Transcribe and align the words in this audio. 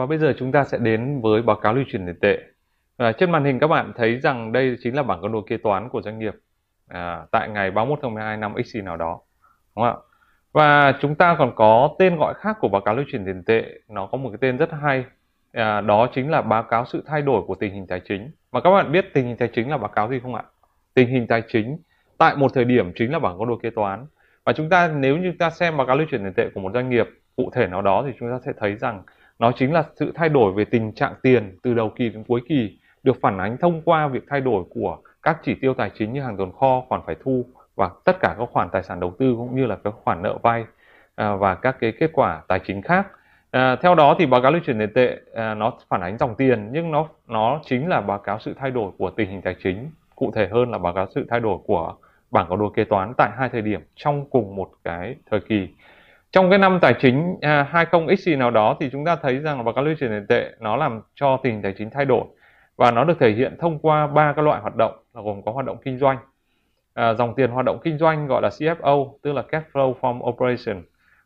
Và 0.00 0.06
bây 0.06 0.18
giờ 0.18 0.34
chúng 0.38 0.52
ta 0.52 0.64
sẽ 0.64 0.78
đến 0.78 1.20
với 1.20 1.42
báo 1.42 1.56
cáo 1.56 1.74
lưu 1.74 1.84
chuyển 1.88 2.06
tiền 2.06 2.20
tệ. 2.20 2.38
À, 2.96 3.12
trên 3.12 3.30
màn 3.30 3.44
hình 3.44 3.58
các 3.58 3.66
bạn 3.66 3.92
thấy 3.96 4.20
rằng 4.20 4.52
đây 4.52 4.76
chính 4.82 4.94
là 4.94 5.02
bảng 5.02 5.22
cân 5.22 5.32
đối 5.32 5.42
kế 5.46 5.56
toán 5.56 5.88
của 5.88 6.02
doanh 6.02 6.18
nghiệp 6.18 6.34
à, 6.88 7.26
tại 7.30 7.48
ngày 7.48 7.70
31 7.70 7.98
tháng 8.02 8.14
12 8.14 8.36
năm 8.36 8.54
XC 8.64 8.84
nào 8.84 8.96
đó. 8.96 9.20
Đúng 9.76 9.84
không 9.84 9.84
ạ? 9.84 9.94
Và 10.52 10.92
chúng 11.00 11.14
ta 11.14 11.36
còn 11.38 11.52
có 11.54 11.90
tên 11.98 12.16
gọi 12.16 12.34
khác 12.34 12.56
của 12.60 12.68
báo 12.68 12.80
cáo 12.80 12.94
lưu 12.94 13.04
chuyển 13.12 13.24
tiền 13.24 13.42
tệ, 13.44 13.64
nó 13.88 14.06
có 14.06 14.18
một 14.18 14.30
cái 14.30 14.38
tên 14.40 14.56
rất 14.56 14.70
hay. 14.82 15.04
À, 15.52 15.80
đó 15.80 16.08
chính 16.14 16.30
là 16.30 16.42
báo 16.42 16.62
cáo 16.62 16.84
sự 16.84 17.02
thay 17.06 17.22
đổi 17.22 17.42
của 17.46 17.54
tình 17.54 17.74
hình 17.74 17.86
tài 17.86 18.00
chính. 18.00 18.30
Mà 18.52 18.60
các 18.60 18.70
bạn 18.70 18.92
biết 18.92 19.14
tình 19.14 19.26
hình 19.26 19.36
tài 19.36 19.48
chính 19.48 19.70
là 19.70 19.78
báo 19.78 19.90
cáo 19.90 20.10
gì 20.10 20.20
không 20.22 20.34
ạ? 20.34 20.42
Tình 20.94 21.08
hình 21.08 21.26
tài 21.26 21.42
chính 21.48 21.78
tại 22.18 22.36
một 22.36 22.54
thời 22.54 22.64
điểm 22.64 22.92
chính 22.96 23.12
là 23.12 23.18
bảng 23.18 23.38
cân 23.38 23.48
đối 23.48 23.58
kế 23.62 23.70
toán. 23.70 24.06
Và 24.44 24.52
chúng 24.52 24.68
ta 24.68 24.88
nếu 24.88 25.16
như 25.16 25.32
ta 25.38 25.50
xem 25.50 25.76
báo 25.76 25.86
cáo 25.86 25.96
lưu 25.96 26.06
chuyển 26.10 26.22
tiền 26.22 26.32
tệ 26.36 26.48
của 26.54 26.60
một 26.60 26.70
doanh 26.74 26.90
nghiệp 26.90 27.08
cụ 27.36 27.50
thể 27.54 27.66
nào 27.66 27.82
đó 27.82 28.04
thì 28.06 28.12
chúng 28.20 28.30
ta 28.30 28.38
sẽ 28.46 28.52
thấy 28.58 28.76
rằng 28.76 29.02
nó 29.40 29.52
chính 29.52 29.72
là 29.72 29.84
sự 29.96 30.12
thay 30.14 30.28
đổi 30.28 30.52
về 30.52 30.64
tình 30.64 30.92
trạng 30.92 31.14
tiền 31.22 31.58
từ 31.62 31.74
đầu 31.74 31.90
kỳ 31.96 32.08
đến 32.08 32.24
cuối 32.28 32.40
kỳ 32.48 32.78
được 33.02 33.16
phản 33.22 33.38
ánh 33.38 33.56
thông 33.56 33.82
qua 33.84 34.08
việc 34.08 34.24
thay 34.28 34.40
đổi 34.40 34.64
của 34.70 34.98
các 35.22 35.38
chỉ 35.42 35.54
tiêu 35.54 35.74
tài 35.74 35.90
chính 35.98 36.12
như 36.12 36.22
hàng 36.22 36.36
tồn 36.36 36.52
kho, 36.60 36.82
khoản 36.88 37.00
phải 37.06 37.16
thu 37.24 37.44
và 37.76 37.90
tất 38.04 38.16
cả 38.20 38.34
các 38.38 38.48
khoản 38.52 38.68
tài 38.72 38.82
sản 38.82 39.00
đầu 39.00 39.14
tư 39.18 39.34
cũng 39.38 39.56
như 39.56 39.66
là 39.66 39.76
các 39.84 39.94
khoản 40.04 40.22
nợ 40.22 40.38
vay 40.42 40.64
à, 41.14 41.34
và 41.34 41.54
các 41.54 41.76
cái 41.80 41.92
kết 41.92 42.10
quả 42.12 42.42
tài 42.48 42.60
chính 42.66 42.82
khác. 42.82 43.06
À, 43.50 43.76
theo 43.76 43.94
đó 43.94 44.16
thì 44.18 44.26
báo 44.26 44.42
cáo 44.42 44.52
lưu 44.52 44.60
chuyển 44.66 44.78
tiền 44.78 44.92
tệ 44.94 45.16
à, 45.34 45.54
nó 45.54 45.72
phản 45.88 46.00
ánh 46.00 46.18
dòng 46.18 46.34
tiền 46.34 46.68
nhưng 46.72 46.90
nó 46.90 47.08
nó 47.28 47.60
chính 47.64 47.88
là 47.88 48.00
báo 48.00 48.18
cáo 48.18 48.38
sự 48.38 48.54
thay 48.58 48.70
đổi 48.70 48.92
của 48.98 49.10
tình 49.10 49.30
hình 49.30 49.42
tài 49.42 49.56
chính 49.62 49.90
cụ 50.16 50.32
thể 50.34 50.48
hơn 50.52 50.70
là 50.70 50.78
báo 50.78 50.92
cáo 50.92 51.06
sự 51.14 51.26
thay 51.30 51.40
đổi 51.40 51.58
của 51.66 51.94
bảng 52.30 52.48
cáo 52.48 52.56
đồ 52.56 52.68
kế 52.68 52.84
toán 52.84 53.12
tại 53.16 53.30
hai 53.36 53.48
thời 53.48 53.62
điểm 53.62 53.80
trong 53.94 54.24
cùng 54.30 54.56
một 54.56 54.70
cái 54.84 55.16
thời 55.30 55.40
kỳ 55.40 55.68
trong 56.32 56.50
cái 56.50 56.58
năm 56.58 56.78
tài 56.82 56.94
chính 57.00 57.36
à, 57.40 57.66
20 57.70 58.16
xì 58.16 58.36
nào 58.36 58.50
đó 58.50 58.76
thì 58.80 58.88
chúng 58.92 59.04
ta 59.04 59.16
thấy 59.16 59.38
rằng 59.38 59.64
và 59.64 59.72
các 59.72 59.82
lưu 59.82 59.94
chuyển 60.00 60.10
tiền 60.10 60.26
tệ 60.28 60.50
nó 60.60 60.76
làm 60.76 61.00
cho 61.14 61.36
tình 61.42 61.62
tài 61.62 61.74
chính 61.78 61.90
thay 61.90 62.04
đổi. 62.04 62.24
Và 62.76 62.90
nó 62.90 63.04
được 63.04 63.18
thể 63.20 63.30
hiện 63.30 63.56
thông 63.60 63.78
qua 63.78 64.06
ba 64.06 64.32
các 64.32 64.42
loại 64.42 64.60
hoạt 64.60 64.76
động 64.76 64.92
là 65.14 65.22
gồm 65.22 65.42
có 65.42 65.52
hoạt 65.52 65.66
động 65.66 65.76
kinh 65.84 65.98
doanh 65.98 66.18
à, 66.94 67.14
dòng 67.14 67.34
tiền 67.34 67.50
hoạt 67.50 67.66
động 67.66 67.78
kinh 67.84 67.98
doanh 67.98 68.26
gọi 68.26 68.42
là 68.42 68.48
CFO 68.48 69.12
tức 69.22 69.32
là 69.32 69.42
cash 69.42 69.66
flow 69.72 69.94
from 70.00 70.28
operation. 70.30 70.82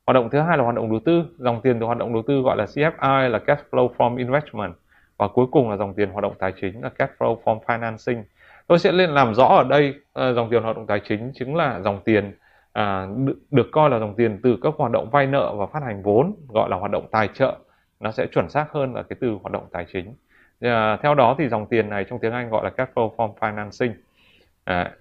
Hoạt 0.06 0.14
động 0.14 0.28
thứ 0.32 0.41
hai 0.41 0.58
là 0.58 0.64
hoạt 0.64 0.77
động 0.77 0.91
đầu 0.91 1.00
tư 1.05 1.25
dòng 1.38 1.60
tiền 1.62 1.80
từ 1.80 1.86
hoạt 1.86 1.98
động 1.98 2.12
đầu 2.12 2.22
tư 2.27 2.41
gọi 2.41 2.56
là 2.56 2.64
CFI 2.64 3.28
là 3.28 3.38
cash 3.38 3.62
flow 3.70 3.94
from 3.97 4.16
investment. 4.16 4.72
Và 5.19 5.28
cuối 5.28 5.47
cùng 5.52 5.70
là 5.70 5.77
dòng 5.77 5.94
tiền 5.94 6.10
hoạt 6.10 6.22
động 6.22 6.34
tài 6.38 6.52
chính 6.60 6.82
là 6.82 6.88
cash 6.88 7.12
flow 7.19 7.42
from 7.44 7.60
financing. 7.60 8.22
Tôi 8.66 8.78
sẽ 8.78 8.92
lên 8.92 9.10
làm 9.10 9.34
rõ 9.34 9.44
ở 9.44 9.64
đây 9.64 9.94
à, 10.12 10.32
dòng 10.32 10.50
tiền 10.50 10.62
hoạt 10.62 10.77
động 10.77 10.86
tài 10.86 11.00
chính 11.00 11.32
chính 11.34 11.56
là 11.56 11.80
dòng 11.80 12.00
tiền 12.05 12.34
à, 12.75 13.06
được, 13.17 13.39
được 13.50 13.67
coi 13.72 13.91
là 13.91 13.98
dòng 13.98 14.14
tiền 14.17 14.41
từ 14.42 14.56
các 14.62 14.75
hoạt 14.77 14.92
động 14.92 15.11
vay 15.11 15.27
nợ 15.27 15.55
và 15.56 15.67
phát 15.67 15.83
hành 15.83 16.03
vốn 16.03 16.34
gọi 16.48 16.70
là 16.70 16.77
hoạt 16.77 16.91
động 16.91 17.06
tài 17.11 17.28
trợ 17.34 17.58
nó 18.00 18.12
sẽ 18.12 18.27
chuẩn 18.27 18.50
xác 18.50 18.66
hơn 18.70 18.94
là 18.94 19.03
cái 19.03 19.16
từ 19.20 19.39
hoạt 19.42 19.53
động 19.53 19.66
tài 19.72 19.86
chính. 19.92 20.14
À, 20.61 20.97
theo 21.03 21.14
đó 21.14 21.34
thì 21.39 21.48
dòng 21.48 21.66
tiền 21.66 21.91
này 21.91 22.05
trong 22.11 22.19
tiếng 22.19 22.33
Anh 22.33 22.50
gọi 22.50 22.64
là 22.64 22.70
cash 22.70 22.92
flow 22.94 23.16
from 23.16 23.34
financing. 23.34 23.92
À, 24.64 24.92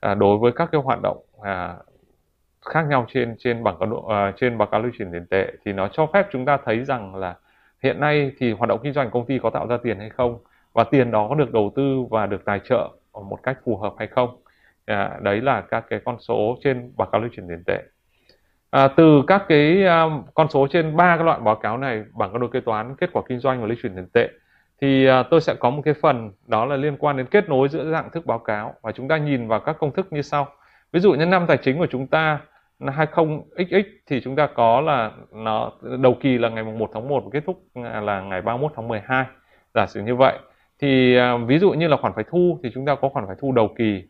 à, 0.00 0.14
đối 0.14 0.38
với 0.38 0.52
các 0.52 0.68
cái 0.72 0.80
hoạt 0.80 0.98
động 1.02 1.24
à, 1.42 1.74
khác 2.66 2.82
nhau 2.88 3.06
trên 3.08 3.36
trên 3.38 3.64
bảng 3.64 3.76
cáo 3.80 4.06
à, 4.08 4.32
trên 4.36 4.58
báo 4.58 4.68
cáo 4.68 4.82
lưu 4.82 4.92
chuyển 4.98 5.12
tiền 5.12 5.26
tệ 5.30 5.52
thì 5.64 5.72
nó 5.72 5.88
cho 5.92 6.06
phép 6.06 6.26
chúng 6.32 6.44
ta 6.44 6.58
thấy 6.64 6.84
rằng 6.84 7.14
là 7.14 7.36
hiện 7.82 8.00
nay 8.00 8.32
thì 8.38 8.52
hoạt 8.52 8.68
động 8.68 8.80
kinh 8.82 8.92
doanh 8.92 9.10
công 9.10 9.26
ty 9.26 9.38
có 9.42 9.50
tạo 9.50 9.66
ra 9.66 9.76
tiền 9.82 9.98
hay 9.98 10.10
không 10.10 10.38
và 10.72 10.84
tiền 10.84 11.10
đó 11.10 11.26
có 11.28 11.34
được 11.34 11.52
đầu 11.52 11.72
tư 11.76 12.02
và 12.10 12.26
được 12.26 12.44
tài 12.44 12.60
trợ 12.64 12.88
một 13.12 13.38
cách 13.42 13.58
phù 13.64 13.76
hợp 13.76 13.94
hay 13.98 14.08
không 14.08 14.39
à, 14.90 15.18
đấy 15.22 15.40
là 15.40 15.60
các 15.60 15.84
cái 15.90 16.00
con 16.04 16.16
số 16.20 16.58
trên 16.64 16.92
báo 16.96 17.08
cáo 17.12 17.20
lưu 17.20 17.30
chuyển 17.36 17.48
tiền 17.48 17.62
tệ. 17.66 17.82
À, 18.70 18.88
từ 18.88 19.22
các 19.26 19.44
cái 19.48 19.86
à, 19.86 20.04
con 20.34 20.48
số 20.50 20.66
trên 20.70 20.96
ba 20.96 21.16
cái 21.16 21.24
loại 21.24 21.40
báo 21.40 21.54
cáo 21.54 21.78
này 21.78 22.04
bảng 22.18 22.32
cân 22.32 22.40
đối 22.40 22.50
kế 22.50 22.60
toán 22.60 22.96
kết 22.96 23.10
quả 23.12 23.22
kinh 23.28 23.38
doanh 23.38 23.60
và 23.60 23.66
lưu 23.66 23.76
chuyển 23.82 23.94
tiền 23.94 24.06
tệ 24.12 24.28
thì 24.80 25.06
à, 25.06 25.22
tôi 25.22 25.40
sẽ 25.40 25.54
có 25.54 25.70
một 25.70 25.82
cái 25.84 25.94
phần 25.94 26.30
đó 26.46 26.64
là 26.64 26.76
liên 26.76 26.96
quan 26.96 27.16
đến 27.16 27.26
kết 27.26 27.48
nối 27.48 27.68
giữa 27.68 27.90
dạng 27.92 28.10
thức 28.10 28.26
báo 28.26 28.38
cáo 28.38 28.74
và 28.82 28.92
chúng 28.92 29.08
ta 29.08 29.16
nhìn 29.16 29.48
vào 29.48 29.60
các 29.60 29.76
công 29.78 29.92
thức 29.92 30.12
như 30.12 30.22
sau. 30.22 30.48
Ví 30.92 31.00
dụ 31.00 31.12
như 31.12 31.26
năm 31.26 31.46
tài 31.46 31.56
chính 31.56 31.78
của 31.78 31.86
chúng 31.90 32.06
ta 32.06 32.40
20XX 32.80 33.82
thì 34.06 34.20
chúng 34.20 34.36
ta 34.36 34.46
có 34.46 34.80
là 34.80 35.10
nó 35.32 35.72
đầu 36.00 36.16
kỳ 36.20 36.38
là 36.38 36.48
ngày 36.48 36.64
1 36.64 36.90
tháng 36.94 37.08
1 37.08 37.22
và 37.24 37.30
kết 37.32 37.42
thúc 37.46 37.62
à, 37.74 38.00
là 38.00 38.20
ngày 38.20 38.42
31 38.42 38.72
tháng 38.76 38.88
12 38.88 39.26
giả 39.74 39.86
sử 39.86 40.02
như 40.02 40.14
vậy 40.16 40.38
thì 40.80 41.16
à, 41.16 41.36
ví 41.36 41.58
dụ 41.58 41.70
như 41.70 41.88
là 41.88 41.96
khoản 41.96 42.12
phải 42.14 42.24
thu 42.30 42.58
thì 42.62 42.70
chúng 42.74 42.84
ta 42.84 42.94
có 42.94 43.08
khoản 43.08 43.26
phải 43.26 43.36
thu 43.40 43.52
đầu 43.52 43.68
kỳ 43.78 44.02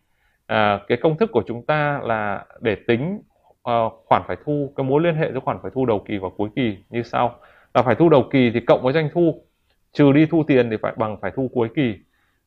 à, 0.50 0.80
cái 0.88 0.98
công 0.98 1.16
thức 1.16 1.30
của 1.32 1.42
chúng 1.46 1.66
ta 1.66 2.00
là 2.02 2.44
để 2.60 2.76
tính 2.86 3.22
uh, 3.70 3.92
khoản 4.06 4.22
phải 4.26 4.36
thu 4.44 4.72
cái 4.76 4.84
mối 4.84 5.02
liên 5.02 5.14
hệ 5.14 5.32
giữa 5.32 5.40
khoản 5.40 5.58
phải 5.62 5.70
thu 5.74 5.86
đầu 5.86 6.04
kỳ 6.08 6.18
và 6.18 6.28
cuối 6.36 6.48
kỳ 6.56 6.76
như 6.90 7.02
sau. 7.02 7.34
Là 7.74 7.82
phải 7.82 7.94
thu 7.94 8.08
đầu 8.08 8.24
kỳ 8.32 8.50
thì 8.54 8.60
cộng 8.60 8.82
với 8.82 8.92
doanh 8.92 9.08
thu 9.12 9.42
trừ 9.92 10.12
đi 10.12 10.26
thu 10.26 10.44
tiền 10.46 10.70
thì 10.70 10.76
phải 10.82 10.92
bằng 10.96 11.16
phải 11.20 11.30
thu 11.36 11.50
cuối 11.54 11.68
kỳ. 11.76 11.94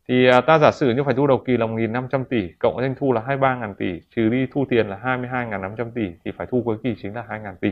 Thì 0.08 0.30
uh, 0.30 0.46
ta 0.46 0.60
giả 0.60 0.72
sử 0.72 0.94
như 0.94 1.04
phải 1.04 1.14
thu 1.14 1.28
đầu 1.28 1.38
kỳ 1.38 1.58
là 1.58 1.66
1.500 1.66 2.24
tỷ 2.24 2.50
cộng 2.60 2.76
với 2.76 2.86
doanh 2.86 2.96
thu 3.00 3.14
là 3.14 3.22
23.000 3.22 3.74
tỷ 3.74 4.00
trừ 4.16 4.30
đi 4.30 4.48
thu 4.54 4.66
tiền 4.70 4.88
là 4.88 5.00
22.500 5.04 5.92
tỷ 5.96 6.12
thì 6.26 6.32
phải 6.38 6.48
thu 6.52 6.62
cuối 6.66 6.78
kỳ 6.84 6.96
chính 7.02 7.16
là 7.16 7.26
2.000 7.30 7.56
tỷ. 7.62 7.70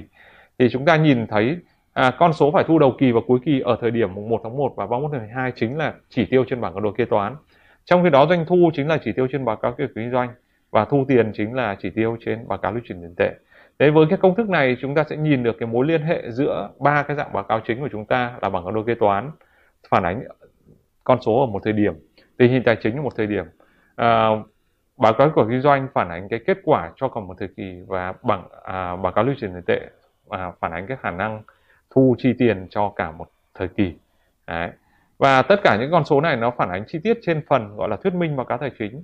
Thì 0.59 0.69
chúng 0.71 0.85
ta 0.85 0.95
nhìn 0.95 1.27
thấy 1.27 1.57
à, 1.93 2.11
con 2.19 2.33
số 2.33 2.51
phải 2.51 2.63
thu 2.67 2.79
đầu 2.79 2.95
kỳ 2.99 3.11
và 3.11 3.21
cuối 3.27 3.39
kỳ 3.45 3.59
ở 3.59 3.77
thời 3.81 3.91
điểm 3.91 4.13
mùng 4.15 4.29
1 4.29 4.41
tháng 4.43 4.57
1 4.57 4.73
và 4.75 4.87
31 4.87 5.11
tháng 5.11 5.21
12 5.21 5.51
chính 5.55 5.77
là 5.77 5.93
chỉ 6.09 6.25
tiêu 6.25 6.45
trên 6.49 6.61
bảng 6.61 6.73
cân 6.73 6.83
đối 6.83 6.93
kế 6.97 7.05
toán 7.05 7.35
trong 7.85 8.03
khi 8.03 8.09
đó 8.09 8.25
doanh 8.29 8.45
thu 8.45 8.71
chính 8.73 8.87
là 8.87 8.97
chỉ 9.03 9.11
tiêu 9.11 9.27
trên 9.31 9.45
báo 9.45 9.55
cáo 9.55 9.71
kế 9.71 9.83
hoạch 9.83 9.95
kinh 9.95 10.11
doanh 10.11 10.29
và 10.71 10.85
thu 10.85 11.05
tiền 11.07 11.31
chính 11.33 11.53
là 11.53 11.75
chỉ 11.81 11.89
tiêu 11.89 12.17
trên 12.25 12.47
báo 12.47 12.57
cáo 12.57 12.71
lưu 12.71 12.81
chuyển 12.87 13.01
tiền 13.01 13.13
tệ. 13.17 13.31
Đấy 13.79 13.91
với 13.91 14.05
cái 14.09 14.17
công 14.21 14.35
thức 14.35 14.49
này 14.49 14.77
chúng 14.81 14.95
ta 14.95 15.03
sẽ 15.09 15.15
nhìn 15.17 15.43
được 15.43 15.55
cái 15.59 15.67
mối 15.67 15.85
liên 15.85 16.01
hệ 16.01 16.31
giữa 16.31 16.69
ba 16.79 17.03
cái 17.03 17.17
dạng 17.17 17.33
báo 17.33 17.43
cáo 17.43 17.59
chính 17.59 17.79
của 17.79 17.89
chúng 17.91 18.05
ta 18.05 18.33
là 18.41 18.49
bảng 18.49 18.65
cân 18.65 18.73
đối 18.73 18.83
kế 18.85 18.95
toán 18.95 19.31
phản 19.89 20.03
ánh 20.03 20.23
con 21.03 21.21
số 21.21 21.39
ở 21.39 21.45
một 21.45 21.61
thời 21.63 21.73
điểm, 21.73 21.93
tình 22.37 22.51
hình 22.51 22.63
tài 22.65 22.77
chính 22.83 22.95
ở 22.95 23.01
một 23.01 23.15
thời 23.15 23.27
điểm. 23.27 23.45
À, 23.95 24.29
báo 24.97 25.13
cáo 25.13 25.31
của 25.35 25.45
kinh 25.49 25.61
doanh 25.61 25.87
phản 25.93 26.09
ánh 26.09 26.29
cái 26.29 26.39
kết 26.47 26.57
quả 26.63 26.91
cho 26.95 27.07
cả 27.07 27.21
một 27.21 27.35
thời 27.39 27.47
kỳ 27.57 27.81
và 27.87 28.13
bằng 28.23 28.47
à, 28.63 28.95
báo 28.95 29.11
cáo 29.11 29.23
lưu 29.23 29.35
chuyển 29.39 29.53
tiền 29.53 29.63
tệ 29.67 29.89
à, 30.29 30.51
phản 30.59 30.71
ánh 30.71 30.87
cái 30.87 30.97
khả 31.01 31.11
năng 31.11 31.41
thu 31.89 32.15
chi 32.17 32.33
tiền 32.37 32.67
cho 32.69 32.93
cả 32.95 33.11
một 33.11 33.27
thời 33.53 33.67
kỳ. 33.67 33.93
Đấy 34.47 34.69
và 35.21 35.41
tất 35.41 35.63
cả 35.63 35.77
những 35.79 35.91
con 35.91 36.05
số 36.05 36.21
này 36.21 36.35
nó 36.35 36.51
phản 36.51 36.69
ánh 36.69 36.83
chi 36.87 36.99
tiết 37.03 37.19
trên 37.21 37.41
phần 37.47 37.75
gọi 37.75 37.89
là 37.89 37.95
thuyết 37.95 38.13
minh 38.13 38.35
báo 38.35 38.45
cáo 38.45 38.57
tài 38.57 38.71
chính. 38.79 39.03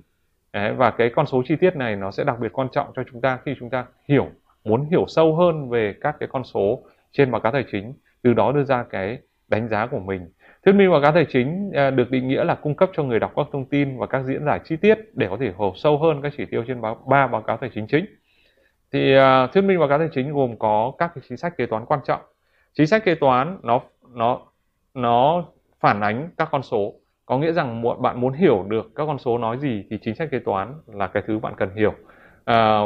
Đấy, 0.52 0.72
và 0.72 0.90
cái 0.90 1.10
con 1.16 1.26
số 1.26 1.42
chi 1.48 1.56
tiết 1.56 1.76
này 1.76 1.96
nó 1.96 2.10
sẽ 2.10 2.24
đặc 2.24 2.38
biệt 2.40 2.52
quan 2.52 2.68
trọng 2.72 2.86
cho 2.96 3.02
chúng 3.10 3.20
ta 3.20 3.38
khi 3.44 3.54
chúng 3.58 3.70
ta 3.70 3.84
hiểu 4.08 4.26
muốn 4.64 4.88
hiểu 4.90 5.04
sâu 5.08 5.36
hơn 5.36 5.70
về 5.70 5.94
các 6.00 6.16
cái 6.20 6.28
con 6.32 6.44
số 6.44 6.82
trên 7.12 7.30
báo 7.30 7.40
cáo 7.40 7.52
tài 7.52 7.64
chính 7.72 7.94
từ 8.22 8.34
đó 8.34 8.52
đưa 8.52 8.64
ra 8.64 8.84
cái 8.90 9.18
đánh 9.48 9.68
giá 9.68 9.86
của 9.86 9.98
mình. 9.98 10.28
Thuyết 10.64 10.72
minh 10.72 10.90
báo 10.90 11.00
cáo 11.02 11.12
tài 11.12 11.26
chính 11.32 11.70
à, 11.74 11.90
được 11.90 12.10
định 12.10 12.28
nghĩa 12.28 12.44
là 12.44 12.54
cung 12.54 12.74
cấp 12.74 12.90
cho 12.92 13.02
người 13.02 13.18
đọc 13.18 13.32
các 13.36 13.46
thông 13.52 13.64
tin 13.64 13.98
và 13.98 14.06
các 14.06 14.22
diễn 14.24 14.44
giải 14.44 14.60
chi 14.64 14.76
tiết 14.76 14.98
để 15.14 15.26
có 15.30 15.36
thể 15.40 15.46
hiểu 15.58 15.72
sâu 15.76 15.98
hơn 15.98 16.22
các 16.22 16.32
chỉ 16.36 16.44
tiêu 16.44 16.64
trên 16.68 16.80
báo 16.80 17.02
ba 17.06 17.26
báo 17.26 17.42
cáo 17.42 17.56
tài 17.56 17.70
chính 17.74 17.86
chính. 17.86 18.04
Thì 18.92 19.16
uh, 19.18 19.52
thuyết 19.52 19.62
minh 19.62 19.78
báo 19.78 19.88
cáo 19.88 19.98
tài 19.98 20.08
chính 20.14 20.32
gồm 20.32 20.58
có 20.58 20.92
các 20.98 21.10
cái 21.14 21.24
chính 21.28 21.38
sách 21.38 21.56
kế 21.56 21.66
toán 21.66 21.84
quan 21.86 22.00
trọng. 22.04 22.20
Chính 22.74 22.86
sách 22.86 23.04
kế 23.04 23.14
toán 23.14 23.58
nó 23.62 23.80
nó 24.14 24.40
nó 24.94 25.44
phản 25.80 26.00
ánh 26.00 26.30
các 26.38 26.48
con 26.52 26.62
số. 26.62 26.94
Có 27.26 27.38
nghĩa 27.38 27.52
rằng 27.52 27.82
bạn 28.02 28.20
muốn 28.20 28.32
hiểu 28.32 28.64
được 28.68 28.90
các 28.94 29.06
con 29.06 29.18
số 29.18 29.38
nói 29.38 29.58
gì 29.58 29.84
thì 29.90 29.98
chính 30.02 30.14
sách 30.14 30.28
kế 30.30 30.38
toán 30.38 30.74
là 30.86 31.06
cái 31.06 31.22
thứ 31.26 31.38
bạn 31.38 31.54
cần 31.56 31.76
hiểu. 31.76 31.94
À, 32.44 32.80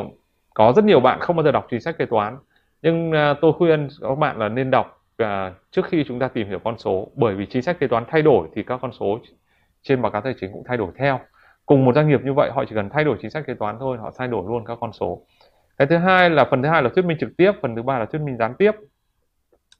có 0.54 0.72
rất 0.76 0.84
nhiều 0.84 1.00
bạn 1.00 1.20
không 1.20 1.36
bao 1.36 1.44
giờ 1.44 1.52
đọc 1.52 1.66
chính 1.70 1.80
sách 1.80 1.98
kế 1.98 2.06
toán 2.06 2.36
nhưng 2.82 3.12
à, 3.12 3.34
tôi 3.40 3.52
khuyên 3.52 3.88
các 4.00 4.18
bạn 4.18 4.38
là 4.38 4.48
nên 4.48 4.70
đọc 4.70 5.04
à, 5.16 5.52
trước 5.70 5.86
khi 5.86 6.04
chúng 6.08 6.18
ta 6.18 6.28
tìm 6.28 6.48
hiểu 6.48 6.58
con 6.64 6.78
số. 6.78 7.08
Bởi 7.14 7.34
vì 7.34 7.46
chính 7.46 7.62
sách 7.62 7.78
kế 7.78 7.86
toán 7.86 8.04
thay 8.08 8.22
đổi 8.22 8.48
thì 8.54 8.62
các 8.62 8.78
con 8.82 8.92
số 8.92 9.18
trên 9.82 10.02
báo 10.02 10.12
cáo 10.12 10.22
tài 10.22 10.34
chính 10.40 10.52
cũng 10.52 10.64
thay 10.66 10.76
đổi 10.76 10.88
theo. 10.98 11.20
Cùng 11.66 11.84
một 11.84 11.94
doanh 11.94 12.08
nghiệp 12.08 12.20
như 12.24 12.32
vậy 12.32 12.50
họ 12.54 12.64
chỉ 12.68 12.74
cần 12.74 12.88
thay 12.90 13.04
đổi 13.04 13.16
chính 13.22 13.30
sách 13.30 13.44
kế 13.46 13.54
toán 13.54 13.76
thôi 13.78 13.98
họ 13.98 14.12
thay 14.18 14.28
đổi 14.28 14.44
luôn 14.48 14.64
các 14.64 14.78
con 14.80 14.92
số. 14.92 15.22
Cái 15.78 15.86
thứ 15.86 15.96
hai 15.96 16.30
là 16.30 16.44
phần 16.44 16.62
thứ 16.62 16.68
hai 16.68 16.82
là 16.82 16.90
thuyết 16.94 17.04
minh 17.04 17.18
trực 17.20 17.30
tiếp 17.36 17.52
phần 17.62 17.76
thứ 17.76 17.82
ba 17.82 17.98
là 17.98 18.06
thuyết 18.06 18.22
minh 18.22 18.36
gián 18.36 18.54
tiếp. 18.58 18.72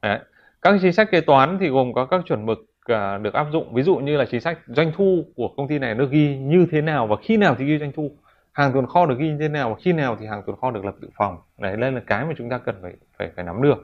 Đấy. 0.03 0.19
các 0.62 0.75
chính 0.82 0.93
sách 0.93 1.11
kế 1.11 1.20
toán 1.20 1.58
thì 1.61 1.69
gồm 1.69 1.93
có 1.94 2.06
các 2.06 2.20
chuẩn 2.26 2.47
mực 2.47 2.58
À, 2.87 3.19
được 3.19 3.34
áp 3.34 3.46
dụng. 3.52 3.75
Ví 3.75 3.82
dụ 3.82 3.96
như 3.96 4.17
là 4.17 4.25
chính 4.31 4.40
sách 4.40 4.58
doanh 4.67 4.93
thu 4.96 5.25
của 5.37 5.49
công 5.56 5.69
ty 5.69 5.79
này 5.79 5.94
nó 5.94 6.05
ghi 6.05 6.37
như 6.37 6.67
thế 6.70 6.81
nào 6.81 7.06
và 7.06 7.17
khi 7.23 7.37
nào 7.37 7.55
thì 7.58 7.64
ghi 7.64 7.79
doanh 7.79 7.93
thu? 7.93 8.11
Hàng 8.52 8.73
tồn 8.73 8.87
kho 8.87 9.06
được 9.06 9.19
ghi 9.19 9.29
như 9.29 9.37
thế 9.40 9.49
nào 9.49 9.70
và 9.70 9.76
khi 9.81 9.93
nào 9.93 10.17
thì 10.20 10.26
hàng 10.26 10.43
tồn 10.46 10.56
kho 10.61 10.70
được 10.70 10.84
lập 10.84 10.94
dự 11.02 11.08
phòng? 11.17 11.37
Đấy 11.58 11.76
đây 11.76 11.93
là 11.93 12.00
cái 12.06 12.25
mà 12.25 12.32
chúng 12.38 12.50
ta 12.50 12.58
cần 12.58 12.75
phải 12.82 12.93
phải 13.19 13.31
phải 13.37 13.44
nắm 13.44 13.62
được. 13.62 13.82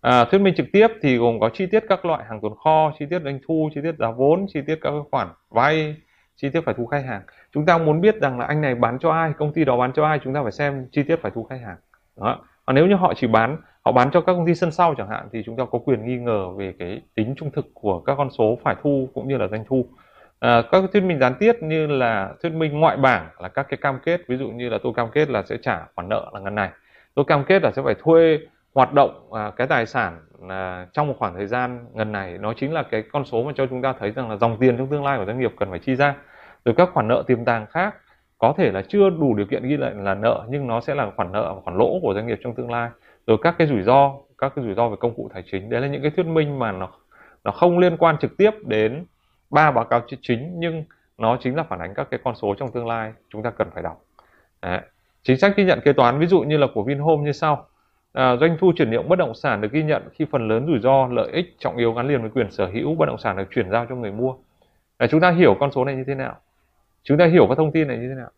À, 0.00 0.24
thuyết 0.24 0.38
minh 0.38 0.54
trực 0.56 0.66
tiếp 0.72 0.88
thì 1.02 1.16
gồm 1.16 1.40
có 1.40 1.50
chi 1.54 1.66
tiết 1.66 1.84
các 1.88 2.04
loại 2.04 2.24
hàng 2.28 2.40
tồn 2.40 2.52
kho 2.64 2.92
chi 2.98 3.06
tiết 3.10 3.22
doanh 3.24 3.38
thu 3.46 3.70
chi 3.74 3.80
tiết 3.82 3.94
giá 3.98 4.10
vốn 4.10 4.46
chi 4.54 4.60
tiết 4.66 4.78
các 4.82 4.92
khoản 5.10 5.28
vay 5.50 5.96
chi 6.36 6.48
tiết 6.48 6.60
phải 6.60 6.74
thu 6.74 6.86
khách 6.86 7.04
hàng. 7.04 7.22
Chúng 7.52 7.66
ta 7.66 7.78
muốn 7.78 8.00
biết 8.00 8.20
rằng 8.20 8.38
là 8.38 8.46
anh 8.46 8.60
này 8.60 8.74
bán 8.74 8.98
cho 8.98 9.10
ai 9.10 9.32
công 9.38 9.52
ty 9.52 9.64
đó 9.64 9.76
bán 9.76 9.92
cho 9.92 10.04
ai 10.04 10.20
chúng 10.24 10.34
ta 10.34 10.42
phải 10.42 10.52
xem 10.52 10.86
chi 10.92 11.02
tiết 11.02 11.16
phải 11.22 11.32
thu 11.34 11.44
khách 11.44 11.60
hàng. 11.64 11.76
Đó. 12.16 12.38
Và 12.66 12.72
nếu 12.72 12.86
như 12.86 12.94
họ 12.94 13.14
chỉ 13.16 13.26
bán 13.26 13.56
họ 13.84 13.92
bán 13.92 14.10
cho 14.10 14.20
các 14.20 14.32
công 14.32 14.46
ty 14.46 14.54
sân 14.54 14.70
sau 14.70 14.94
chẳng 14.94 15.08
hạn 15.08 15.28
thì 15.32 15.42
chúng 15.46 15.56
ta 15.56 15.64
có 15.70 15.78
quyền 15.78 16.06
nghi 16.06 16.16
ngờ 16.16 16.48
về 16.56 16.74
cái 16.78 17.02
tính 17.14 17.34
trung 17.36 17.50
thực 17.50 17.66
của 17.74 18.00
các 18.00 18.14
con 18.18 18.30
số 18.30 18.58
phải 18.64 18.76
thu 18.82 19.08
cũng 19.14 19.28
như 19.28 19.36
là 19.36 19.48
doanh 19.48 19.64
thu. 19.68 19.86
À, 20.40 20.62
các 20.72 20.84
thuyết 20.92 21.02
minh 21.02 21.18
gián 21.20 21.34
tiếp 21.38 21.52
như 21.62 21.86
là 21.86 22.32
thuyết 22.42 22.52
minh 22.52 22.80
ngoại 22.80 22.96
bảng 22.96 23.28
là 23.38 23.48
các 23.48 23.66
cái 23.68 23.78
cam 23.82 23.98
kết 24.04 24.20
ví 24.28 24.36
dụ 24.36 24.48
như 24.48 24.68
là 24.68 24.78
tôi 24.82 24.92
cam 24.96 25.10
kết 25.10 25.30
là 25.30 25.42
sẽ 25.42 25.56
trả 25.62 25.86
khoản 25.94 26.08
nợ 26.08 26.30
là 26.34 26.40
ngân 26.40 26.54
này. 26.54 26.70
Tôi 27.14 27.24
cam 27.24 27.44
kết 27.44 27.62
là 27.62 27.70
sẽ 27.70 27.82
phải 27.82 27.94
thuê 28.02 28.38
hoạt 28.74 28.92
động 28.92 29.32
à, 29.32 29.52
cái 29.56 29.66
tài 29.66 29.86
sản 29.86 30.20
à, 30.48 30.86
trong 30.92 31.08
một 31.08 31.14
khoảng 31.18 31.34
thời 31.34 31.46
gian 31.46 31.86
ngân 31.92 32.12
này. 32.12 32.38
Nó 32.38 32.52
chính 32.56 32.72
là 32.72 32.82
cái 32.82 33.02
con 33.12 33.24
số 33.24 33.42
mà 33.42 33.52
cho 33.56 33.66
chúng 33.66 33.82
ta 33.82 33.94
thấy 33.98 34.10
rằng 34.10 34.30
là 34.30 34.36
dòng 34.36 34.56
tiền 34.60 34.76
trong 34.78 34.86
tương 34.86 35.04
lai 35.04 35.18
của 35.18 35.24
doanh 35.24 35.38
nghiệp 35.40 35.52
cần 35.58 35.70
phải 35.70 35.78
chi 35.78 35.96
ra. 35.96 36.14
Rồi 36.64 36.74
các 36.74 36.88
khoản 36.92 37.08
nợ 37.08 37.22
tiềm 37.26 37.44
tàng 37.44 37.66
khác 37.66 37.94
có 38.38 38.54
thể 38.56 38.72
là 38.72 38.82
chưa 38.88 39.10
đủ 39.10 39.34
điều 39.34 39.46
kiện 39.46 39.68
ghi 39.68 39.76
lại 39.76 39.92
là 39.94 40.14
nợ 40.14 40.46
nhưng 40.48 40.66
nó 40.66 40.80
sẽ 40.80 40.94
là 40.94 41.10
khoản 41.16 41.32
nợ 41.32 41.54
khoản 41.64 41.78
lỗ 41.78 41.98
của 42.02 42.14
doanh 42.14 42.26
nghiệp 42.26 42.38
trong 42.44 42.54
tương 42.54 42.70
lai 42.70 42.90
rồi 43.28 43.38
các 43.42 43.54
cái 43.58 43.66
rủi 43.66 43.82
ro 43.82 44.12
các 44.38 44.52
cái 44.56 44.64
rủi 44.64 44.74
ro 44.74 44.88
về 44.88 44.96
công 45.00 45.14
cụ 45.14 45.30
tài 45.34 45.42
chính 45.50 45.70
đấy 45.70 45.80
là 45.80 45.86
những 45.86 46.02
cái 46.02 46.10
thuyết 46.10 46.26
minh 46.26 46.58
mà 46.58 46.72
nó 46.72 46.88
nó 47.44 47.50
không 47.50 47.78
liên 47.78 47.96
quan 47.96 48.18
trực 48.18 48.36
tiếp 48.36 48.50
đến 48.66 49.04
ba 49.50 49.70
báo 49.70 49.84
cáo 49.84 50.02
chính 50.22 50.60
nhưng 50.60 50.84
nó 51.18 51.36
chính 51.40 51.56
là 51.56 51.62
phản 51.62 51.78
ánh 51.78 51.94
các 51.94 52.08
cái 52.10 52.20
con 52.24 52.34
số 52.34 52.54
trong 52.54 52.72
tương 52.72 52.86
lai 52.86 53.12
chúng 53.30 53.42
ta 53.42 53.50
cần 53.50 53.70
phải 53.74 53.82
đọc. 53.82 54.04
Đấy. 54.62 54.80
chính 55.22 55.38
sách 55.38 55.56
ghi 55.56 55.64
nhận 55.64 55.80
kế 55.80 55.92
toán 55.92 56.18
ví 56.18 56.26
dụ 56.26 56.40
như 56.40 56.56
là 56.56 56.66
của 56.74 56.82
Vinhome 56.82 57.24
như 57.24 57.32
sau. 57.32 57.66
À, 58.12 58.36
doanh 58.36 58.56
thu 58.60 58.72
chuyển 58.76 58.90
nhượng 58.90 59.08
bất 59.08 59.18
động 59.18 59.34
sản 59.34 59.60
được 59.60 59.72
ghi 59.72 59.82
nhận 59.82 60.02
khi 60.12 60.26
phần 60.30 60.48
lớn 60.48 60.66
rủi 60.66 60.78
ro 60.80 61.06
lợi 61.06 61.28
ích 61.32 61.56
trọng 61.58 61.76
yếu 61.76 61.92
gắn 61.92 62.08
liền 62.08 62.20
với 62.20 62.30
quyền 62.30 62.50
sở 62.50 62.66
hữu 62.66 62.94
bất 62.94 63.06
động 63.06 63.18
sản 63.18 63.36
được 63.36 63.48
chuyển 63.50 63.70
giao 63.70 63.86
cho 63.86 63.94
người 63.94 64.12
mua. 64.12 64.34
À, 64.96 65.06
chúng 65.06 65.20
ta 65.20 65.30
hiểu 65.30 65.56
con 65.60 65.72
số 65.72 65.84
này 65.84 65.94
như 65.94 66.04
thế 66.06 66.14
nào? 66.14 66.36
Chúng 67.02 67.18
ta 67.18 67.26
hiểu 67.26 67.46
các 67.48 67.58
thông 67.58 67.72
tin 67.72 67.88
này 67.88 67.96
như 67.96 68.08
thế 68.08 68.14
nào? 68.14 68.30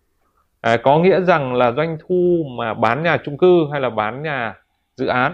À, 0.61 0.77
có 0.77 0.99
nghĩa 0.99 1.21
rằng 1.21 1.55
là 1.55 1.73
doanh 1.73 1.99
thu 2.09 2.45
mà 2.59 2.75
bán 2.75 3.03
nhà 3.03 3.19
chung 3.25 3.39
cư 3.39 3.69
hay 3.73 3.81
là 3.81 3.91
bán 3.91 4.23
nhà 4.23 4.55
dự 5.01 5.07
án 5.07 5.33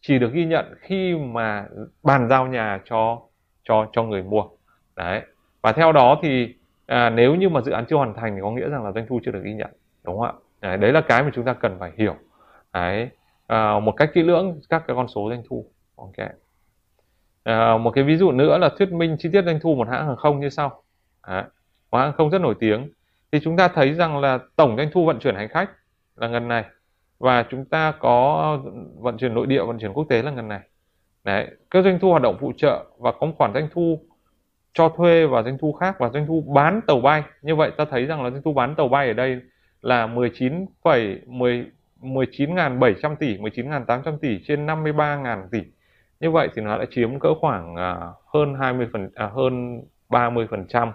chỉ 0.00 0.18
được 0.18 0.32
ghi 0.32 0.44
nhận 0.44 0.74
khi 0.80 1.16
mà 1.16 1.66
bàn 2.02 2.28
giao 2.28 2.46
nhà 2.46 2.80
cho 2.84 3.20
cho 3.64 3.86
cho 3.92 4.02
người 4.02 4.22
mua. 4.22 4.44
Đấy. 4.96 5.22
Và 5.62 5.72
theo 5.72 5.92
đó 5.92 6.18
thì 6.22 6.54
à, 6.86 7.10
nếu 7.10 7.34
như 7.34 7.48
mà 7.48 7.60
dự 7.60 7.72
án 7.72 7.86
chưa 7.86 7.96
hoàn 7.96 8.14
thành 8.14 8.34
thì 8.34 8.40
có 8.42 8.50
nghĩa 8.50 8.68
rằng 8.68 8.84
là 8.84 8.92
doanh 8.92 9.06
thu 9.08 9.20
chưa 9.24 9.30
được 9.30 9.42
ghi 9.44 9.54
nhận 9.54 9.70
đúng 10.04 10.18
không 10.18 10.26
ạ? 10.26 10.32
Đấy, 10.60 10.76
đấy 10.76 10.92
là 10.92 11.00
cái 11.00 11.22
mà 11.22 11.30
chúng 11.34 11.44
ta 11.44 11.52
cần 11.52 11.76
phải 11.78 11.92
hiểu. 11.96 12.14
Đấy. 12.72 13.10
À, 13.46 13.78
một 13.78 13.92
cách 13.96 14.10
kỹ 14.14 14.22
lưỡng 14.22 14.60
các 14.68 14.82
cái 14.86 14.96
con 14.96 15.08
số 15.08 15.28
doanh 15.30 15.42
thu. 15.48 15.66
Ok. 15.96 16.28
À, 17.44 17.76
một 17.76 17.90
cái 17.90 18.04
ví 18.04 18.16
dụ 18.16 18.32
nữa 18.32 18.58
là 18.58 18.70
thuyết 18.78 18.92
minh 18.92 19.16
chi 19.18 19.28
tiết 19.32 19.44
doanh 19.44 19.60
thu 19.60 19.74
một 19.74 19.88
hãng 19.88 20.06
hàng 20.06 20.16
không 20.16 20.40
như 20.40 20.48
sau. 20.48 20.82
Đấy. 21.28 21.44
một 21.90 21.98
hãng 21.98 22.06
hàng 22.06 22.16
không 22.16 22.30
rất 22.30 22.40
nổi 22.40 22.54
tiếng. 22.60 22.90
Thì 23.32 23.40
chúng 23.44 23.56
ta 23.56 23.68
thấy 23.68 23.94
rằng 23.94 24.18
là 24.18 24.38
tổng 24.56 24.76
doanh 24.76 24.88
thu 24.92 25.06
vận 25.06 25.18
chuyển 25.18 25.34
hành 25.34 25.48
khách 25.48 25.70
là 26.16 26.28
gần 26.28 26.48
này 26.48 26.64
và 27.22 27.44
chúng 27.50 27.64
ta 27.64 27.92
có 27.98 28.40
ờ, 28.64 28.70
vận 28.98 29.18
chuyển 29.18 29.34
nội 29.34 29.46
địa 29.46 29.62
vận 29.62 29.78
chuyển 29.78 29.92
quốc 29.92 30.06
tế 30.08 30.22
là 30.22 30.30
ngân 30.30 30.48
này 30.48 30.60
đấy 31.24 31.48
các 31.70 31.84
doanh 31.84 31.98
thu 31.98 32.10
hoạt 32.10 32.22
động 32.22 32.36
phụ 32.40 32.52
trợ 32.56 32.84
và 32.98 33.12
có 33.12 33.26
một 33.26 33.32
khoản 33.38 33.52
doanh 33.54 33.68
thu 33.74 33.98
cho 34.74 34.88
thuê 34.88 35.26
và 35.26 35.42
doanh 35.42 35.58
thu 35.58 35.72
khác 35.72 35.96
và 35.98 36.08
doanh 36.08 36.26
thu 36.26 36.44
bán 36.54 36.80
tàu 36.86 37.00
bay. 37.00 37.22
Như 37.42 37.56
vậy 37.56 37.70
ta 37.76 37.84
thấy 37.84 38.06
rằng 38.06 38.22
là 38.22 38.30
doanh 38.30 38.42
thu 38.42 38.52
bán 38.52 38.74
tàu 38.74 38.88
bay 38.88 39.08
ở 39.08 39.12
đây 39.12 39.40
là 39.80 40.06
19,10 40.06 41.64
19.700 42.00 43.16
tỷ 43.16 43.36
19.800 43.36 44.18
tỷ 44.18 44.40
trên 44.46 44.66
53.000 44.66 45.48
tỷ. 45.52 45.58
Như 46.20 46.30
vậy 46.30 46.48
thì 46.54 46.62
nó 46.62 46.78
đã 46.78 46.84
chiếm 46.90 47.18
cỡ 47.18 47.28
khoảng 47.40 47.76
ờ, 47.76 48.12
hơn 48.34 48.54
20 48.54 48.86
phần 48.92 49.10
à, 49.14 49.30
hơn 49.34 49.82
30 50.08 50.46
phần 50.50 50.66
trăm 50.68 50.92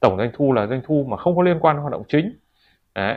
tổng 0.00 0.16
doanh 0.18 0.30
thu 0.34 0.52
là 0.52 0.66
doanh 0.66 0.80
thu 0.86 1.06
mà 1.08 1.16
không 1.16 1.36
có 1.36 1.42
liên 1.42 1.58
quan 1.60 1.76
đến 1.76 1.80
hoạt 1.80 1.92
động 1.92 2.02
chính. 2.08 2.38
Đấy 2.94 3.16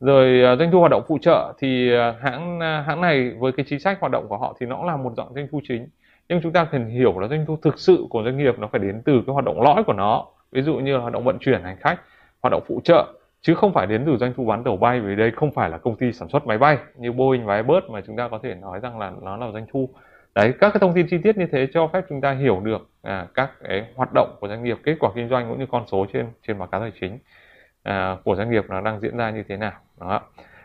rồi 0.00 0.42
à, 0.42 0.56
doanh 0.56 0.70
thu 0.70 0.78
hoạt 0.78 0.90
động 0.90 1.02
phụ 1.08 1.18
trợ 1.18 1.52
thì 1.58 1.92
à, 1.92 2.14
hãng 2.22 2.60
à, 2.60 2.84
hãng 2.86 3.00
này 3.00 3.30
với 3.38 3.52
cái 3.52 3.66
chính 3.68 3.80
sách 3.80 4.00
hoạt 4.00 4.12
động 4.12 4.26
của 4.28 4.38
họ 4.38 4.56
thì 4.60 4.66
nó 4.66 4.76
cũng 4.76 4.86
là 4.86 4.96
một 4.96 5.12
dạng 5.16 5.34
doanh 5.34 5.48
thu 5.52 5.60
chính. 5.68 5.88
Nhưng 6.28 6.40
chúng 6.42 6.52
ta 6.52 6.64
cần 6.64 6.86
hiểu 6.86 7.18
là 7.18 7.28
doanh 7.28 7.46
thu 7.46 7.56
thực 7.62 7.78
sự 7.78 8.06
của 8.10 8.22
doanh 8.24 8.38
nghiệp 8.38 8.58
nó 8.58 8.68
phải 8.72 8.80
đến 8.80 9.02
từ 9.04 9.22
cái 9.26 9.32
hoạt 9.32 9.44
động 9.44 9.62
lõi 9.62 9.84
của 9.84 9.92
nó. 9.92 10.26
Ví 10.52 10.62
dụ 10.62 10.76
như 10.76 10.94
là 10.94 11.00
hoạt 11.00 11.12
động 11.12 11.24
vận 11.24 11.38
chuyển 11.38 11.62
hành 11.62 11.76
khách 11.80 12.00
hoạt 12.42 12.52
động 12.52 12.62
phụ 12.68 12.80
trợ 12.84 13.06
chứ 13.42 13.54
không 13.54 13.72
phải 13.72 13.86
đến 13.86 14.02
từ 14.06 14.16
doanh 14.16 14.32
thu 14.36 14.44
bán 14.44 14.64
tàu 14.64 14.76
bay 14.76 15.00
vì 15.00 15.16
đây 15.16 15.30
không 15.30 15.52
phải 15.52 15.70
là 15.70 15.78
công 15.78 15.96
ty 15.96 16.12
sản 16.12 16.28
xuất 16.28 16.46
máy 16.46 16.58
bay 16.58 16.78
như 16.96 17.12
Boeing 17.12 17.46
và 17.46 17.54
Airbus 17.54 17.84
mà 17.90 18.00
chúng 18.06 18.16
ta 18.16 18.28
có 18.28 18.38
thể 18.42 18.54
nói 18.54 18.80
rằng 18.80 18.98
là 18.98 19.12
nó 19.22 19.36
là 19.36 19.52
doanh 19.52 19.66
thu. 19.72 19.88
Đấy 20.34 20.52
các 20.60 20.70
cái 20.72 20.80
thông 20.80 20.94
tin 20.94 21.06
chi 21.10 21.18
tiết 21.22 21.36
như 21.36 21.46
thế 21.52 21.68
cho 21.72 21.88
phép 21.92 22.04
chúng 22.08 22.20
ta 22.20 22.32
hiểu 22.32 22.60
được 22.60 22.88
à, 23.02 23.26
các 23.34 23.50
cái 23.68 23.84
hoạt 23.94 24.10
động 24.14 24.36
của 24.40 24.48
doanh 24.48 24.64
nghiệp 24.64 24.78
kết 24.84 24.96
quả 25.00 25.10
kinh 25.14 25.28
doanh 25.28 25.48
cũng 25.48 25.58
như 25.58 25.66
con 25.70 25.84
số 25.86 26.06
trên 26.12 26.26
trên 26.46 26.58
báo 26.58 26.68
cáo 26.68 26.80
tài 26.80 26.92
chính 27.00 27.18
à, 27.82 28.16
của 28.24 28.36
doanh 28.36 28.50
nghiệp 28.50 28.64
nó 28.68 28.80
đang 28.80 29.00
diễn 29.00 29.16
ra 29.16 29.30
như 29.30 29.42
thế 29.48 29.56
nào. 29.56 29.72
Đó. 30.00 30.20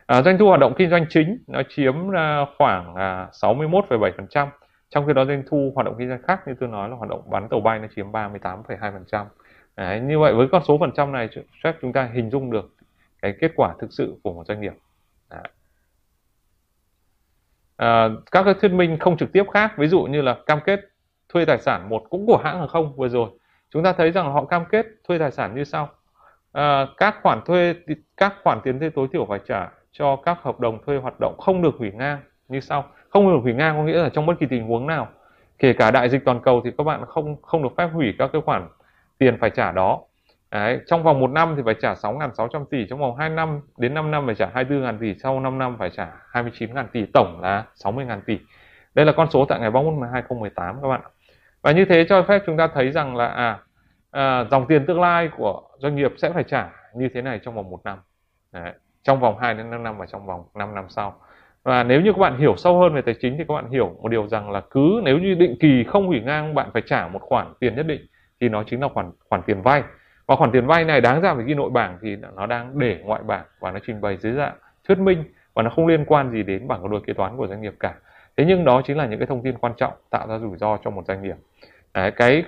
À, 0.05 0.21
doanh 0.21 0.37
thu 0.37 0.47
hoạt 0.47 0.59
động 0.59 0.73
kinh 0.77 0.89
doanh 0.89 1.05
chính 1.09 1.37
nó 1.47 1.61
chiếm 1.69 2.15
à, 2.15 2.45
khoảng 2.57 2.95
à, 2.95 3.27
61,7% 3.31 4.47
trong 4.89 5.07
khi 5.07 5.13
đó 5.13 5.25
doanh 5.25 5.43
thu 5.47 5.71
hoạt 5.75 5.85
động 5.85 5.95
kinh 5.99 6.09
doanh 6.09 6.21
khác 6.21 6.41
như 6.47 6.53
tôi 6.59 6.69
nói 6.69 6.89
là 6.89 6.95
hoạt 6.95 7.09
động 7.09 7.29
bán 7.29 7.49
tàu 7.49 7.59
bay 7.59 7.79
nó 7.79 7.87
chiếm 7.95 8.11
38,2% 8.11 9.25
Đấy, 9.75 9.99
như 9.99 10.19
vậy 10.19 10.33
với 10.33 10.47
con 10.51 10.63
số 10.67 10.77
phần 10.77 10.91
trăm 10.95 11.11
này 11.11 11.29
chắc 11.63 11.75
chúng 11.81 11.93
ta 11.93 12.09
hình 12.13 12.29
dung 12.29 12.51
được 12.51 12.75
cái 13.21 13.35
kết 13.41 13.51
quả 13.55 13.73
thực 13.79 13.93
sự 13.93 14.15
của 14.23 14.33
một 14.33 14.43
doanh 14.47 14.61
nghiệp. 14.61 14.73
À, 17.77 18.09
các 18.31 18.43
cái 18.43 18.53
thuyết 18.53 18.71
minh 18.71 18.97
không 18.99 19.17
trực 19.17 19.31
tiếp 19.31 19.43
khác, 19.53 19.73
ví 19.77 19.87
dụ 19.87 20.03
như 20.03 20.21
là 20.21 20.37
cam 20.45 20.59
kết 20.65 20.79
thuê 21.29 21.45
tài 21.45 21.57
sản 21.57 21.89
một 21.89 22.03
cũng 22.09 22.25
của 22.25 22.37
hãng 22.37 22.59
hàng 22.59 22.67
không 22.67 22.95
vừa 22.95 23.09
rồi, 23.09 23.29
chúng 23.69 23.83
ta 23.83 23.93
thấy 23.93 24.11
rằng 24.11 24.33
họ 24.33 24.45
cam 24.45 24.65
kết 24.65 24.85
thuê 25.07 25.17
tài 25.17 25.31
sản 25.31 25.55
như 25.55 25.63
sau: 25.63 25.89
à, 26.55 26.87
các 26.97 27.15
khoản 27.23 27.41
thuê 27.45 27.75
các 28.17 28.33
khoản 28.43 28.59
tiền 28.63 28.79
thuê 28.79 28.89
tối 28.89 29.07
thiểu 29.13 29.25
phải 29.25 29.39
trả 29.47 29.69
cho 29.91 30.15
các 30.15 30.37
hợp 30.41 30.59
đồng 30.59 30.83
thuê 30.85 30.97
hoạt 30.97 31.19
động 31.19 31.35
không 31.37 31.61
được 31.61 31.75
hủy 31.79 31.91
ngang 31.91 32.19
như 32.47 32.59
sau. 32.59 32.85
Không 33.09 33.33
được 33.33 33.39
hủy 33.43 33.53
ngang 33.53 33.77
có 33.77 33.83
nghĩa 33.83 34.01
là 34.03 34.09
trong 34.09 34.25
bất 34.25 34.33
kỳ 34.39 34.45
tình 34.45 34.67
huống 34.67 34.87
nào, 34.87 35.07
kể 35.59 35.73
cả 35.73 35.91
đại 35.91 36.09
dịch 36.09 36.25
toàn 36.25 36.41
cầu 36.41 36.61
thì 36.65 36.71
các 36.77 36.83
bạn 36.83 37.05
không 37.05 37.41
không 37.41 37.63
được 37.63 37.73
phép 37.77 37.89
hủy 37.93 38.13
các 38.19 38.29
cái 38.33 38.41
khoản 38.41 38.67
tiền 39.17 39.37
phải 39.39 39.49
trả 39.49 39.71
đó 39.71 40.01
Đấy, 40.55 40.79
trong 40.87 41.03
vòng 41.03 41.19
một 41.19 41.31
năm 41.31 41.53
thì 41.57 41.61
phải 41.65 41.75
trả 41.81 41.93
6.600 41.93 42.65
tỷ, 42.65 42.87
trong 42.89 42.99
vòng 42.99 43.15
2 43.15 43.29
năm 43.29 43.61
đến 43.77 43.93
5 43.93 44.11
năm 44.11 44.25
phải 44.25 44.35
trả 44.35 44.49
24.000 44.53 44.97
tỷ, 44.99 45.15
sau 45.23 45.39
5 45.39 45.57
năm 45.57 45.75
phải 45.79 45.89
trả 45.89 46.07
29.000 46.31 46.85
tỷ, 46.91 47.05
tổng 47.13 47.39
là 47.41 47.65
60.000 47.75 48.21
tỷ. 48.25 48.39
Đây 48.93 49.05
là 49.05 49.11
con 49.11 49.29
số 49.29 49.45
tại 49.45 49.59
ngày 49.59 49.71
31 49.71 50.09
2018 50.13 50.81
các 50.81 50.87
bạn. 50.87 51.01
Và 51.61 51.71
như 51.71 51.85
thế 51.85 52.05
cho 52.09 52.23
phép 52.23 52.41
chúng 52.45 52.57
ta 52.57 52.67
thấy 52.67 52.91
rằng 52.91 53.15
là 53.15 53.27
à, 53.27 53.59
à 54.15 54.45
dòng 54.51 54.65
tiền 54.67 54.85
tương 54.85 55.01
lai 55.01 55.29
của 55.37 55.61
doanh 55.77 55.95
nghiệp 55.95 56.13
sẽ 56.17 56.31
phải 56.33 56.43
trả 56.43 56.69
như 56.93 57.09
thế 57.13 57.21
này 57.21 57.39
trong 57.43 57.55
vòng 57.55 57.69
một 57.69 57.79
năm. 57.83 57.97
Đấy, 58.51 58.73
trong 59.03 59.19
vòng 59.19 59.37
2 59.39 59.53
đến 59.53 59.71
5 59.71 59.83
năm 59.83 59.97
và 59.97 60.05
trong 60.05 60.25
vòng 60.25 60.43
5 60.55 60.75
năm 60.75 60.85
sau. 60.89 61.15
Và 61.63 61.83
nếu 61.83 62.01
như 62.01 62.13
các 62.13 62.19
bạn 62.19 62.37
hiểu 62.37 62.55
sâu 62.57 62.79
hơn 62.79 62.93
về 62.93 63.01
tài 63.01 63.15
chính 63.21 63.37
thì 63.37 63.43
các 63.47 63.53
bạn 63.53 63.69
hiểu 63.69 63.97
một 64.01 64.09
điều 64.09 64.27
rằng 64.27 64.51
là 64.51 64.61
cứ 64.69 65.01
nếu 65.03 65.19
như 65.19 65.35
định 65.35 65.55
kỳ 65.59 65.83
không 65.87 66.07
hủy 66.07 66.21
ngang 66.21 66.55
bạn 66.55 66.69
phải 66.73 66.81
trả 66.85 67.07
một 67.07 67.21
khoản 67.21 67.53
tiền 67.59 67.75
nhất 67.75 67.85
định 67.85 68.01
thì 68.41 68.49
nó 68.49 68.63
chính 68.63 68.81
là 68.81 68.87
khoản 68.93 69.11
khoản 69.29 69.41
tiền 69.45 69.61
vay 69.61 69.83
và 70.25 70.35
khoản 70.35 70.51
tiền 70.51 70.65
vay 70.65 70.85
này 70.85 71.01
đáng 71.01 71.21
ra 71.21 71.35
phải 71.35 71.43
ghi 71.45 71.53
nội 71.53 71.69
bảng 71.69 71.97
thì 72.01 72.15
nó 72.35 72.45
đang 72.45 72.79
để 72.79 72.99
ngoại 73.03 73.23
bảng 73.23 73.45
và 73.59 73.71
nó 73.71 73.79
trình 73.87 74.01
bày 74.01 74.17
dưới 74.17 74.33
dạng 74.33 74.55
thuyết 74.87 74.97
minh 74.97 75.23
và 75.53 75.63
nó 75.63 75.69
không 75.69 75.87
liên 75.87 76.05
quan 76.05 76.31
gì 76.31 76.43
đến 76.43 76.67
bảng 76.67 76.81
cân 76.81 76.91
đối 76.91 77.01
kế 77.01 77.13
toán 77.13 77.37
của 77.37 77.47
doanh 77.47 77.61
nghiệp 77.61 77.73
cả 77.79 77.93
thế 78.37 78.45
nhưng 78.47 78.65
đó 78.65 78.81
chính 78.85 78.97
là 78.97 79.05
những 79.05 79.19
cái 79.19 79.27
thông 79.27 79.43
tin 79.43 79.57
quan 79.57 79.73
trọng 79.77 79.93
tạo 80.09 80.27
ra 80.27 80.37
rủi 80.37 80.57
ro 80.57 80.77
cho 80.83 80.91
một 80.91 81.05
doanh 81.07 81.23
nghiệp 81.23 81.35
Đấy, 81.95 82.11
cái 82.11 82.43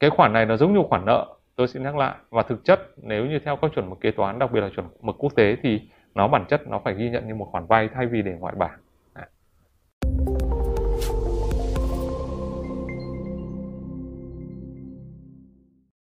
cái 0.00 0.10
khoản 0.10 0.32
này 0.32 0.46
nó 0.46 0.56
giống 0.56 0.74
như 0.74 0.82
khoản 0.88 1.04
nợ, 1.04 1.26
tôi 1.56 1.68
xin 1.68 1.82
nhắc 1.82 1.96
lại. 1.96 2.14
Và 2.30 2.42
thực 2.42 2.64
chất, 2.64 2.80
nếu 2.96 3.26
như 3.26 3.38
theo 3.44 3.56
các 3.56 3.70
chuẩn 3.74 3.90
mực 3.90 4.00
kế 4.00 4.10
toán, 4.10 4.38
đặc 4.38 4.52
biệt 4.52 4.60
là 4.60 4.70
chuẩn 4.76 4.86
mực 5.00 5.16
quốc 5.18 5.32
tế, 5.36 5.56
thì 5.62 5.80
nó 6.14 6.28
bản 6.28 6.44
chất 6.48 6.68
nó 6.68 6.78
phải 6.84 6.94
ghi 6.94 7.10
nhận 7.10 7.28
như 7.28 7.34
một 7.34 7.48
khoản 7.52 7.66
vay 7.66 7.88
thay 7.94 8.06
vì 8.06 8.22
để 8.22 8.32
ngoại 8.32 8.54
bảng 8.54 8.78